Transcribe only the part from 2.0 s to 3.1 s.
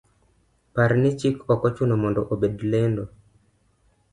mondo obed lendo,